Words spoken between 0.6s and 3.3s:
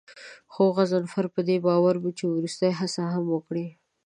غضنفر په دې باور و چې وروستۍ هڅه هم